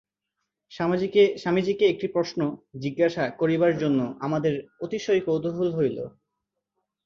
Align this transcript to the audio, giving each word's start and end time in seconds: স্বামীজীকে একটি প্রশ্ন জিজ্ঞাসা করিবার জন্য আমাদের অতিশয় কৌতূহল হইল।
স্বামীজীকে 1.37 1.85
একটি 1.87 2.07
প্রশ্ন 2.07 2.39
জিজ্ঞাসা 2.79 3.23
করিবার 3.39 3.73
জন্য 3.77 3.99
আমাদের 4.19 4.53
অতিশয় 4.81 5.21
কৌতূহল 5.27 5.69
হইল। 5.77 5.97